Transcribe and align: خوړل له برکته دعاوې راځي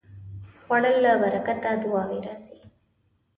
خوړل 0.63 0.95
له 1.05 1.11
برکته 1.21 1.69
دعاوې 1.81 2.19
راځي 2.25 2.57